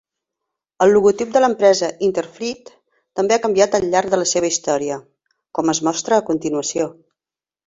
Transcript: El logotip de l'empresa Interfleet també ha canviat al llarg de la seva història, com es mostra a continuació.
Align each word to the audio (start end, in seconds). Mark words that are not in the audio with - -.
El 0.83 0.93
logotip 0.93 1.35
de 1.35 1.43
l'empresa 1.43 1.89
Interfleet 2.07 2.71
també 3.19 3.37
ha 3.37 3.43
canviat 3.45 3.77
al 3.81 3.85
llarg 3.93 4.11
de 4.15 4.21
la 4.23 4.27
seva 4.33 4.51
història, 4.55 4.99
com 5.59 5.71
es 5.77 5.83
mostra 5.91 6.19
a 6.19 6.27
continuació. 6.33 6.91